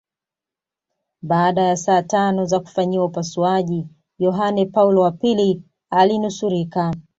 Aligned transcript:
Baada 1.21 1.61
ya 1.61 1.77
saa 1.77 2.01
tano 2.01 2.45
za 2.45 2.59
kufanyiwa 2.59 3.05
upasuaji 3.05 3.87
Yohane 4.19 4.65
Paulo 4.65 5.01
wa 5.01 5.11
pili 5.11 5.63
alinusurika 5.89 6.93